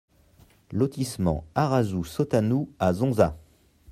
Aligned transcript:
Lotissement 0.71 1.45
Arasu 1.53 2.03
Sottanu 2.05 2.67
à 2.79 2.91
Zonza 2.91 3.37